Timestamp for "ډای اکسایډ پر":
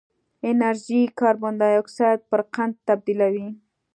1.59-2.41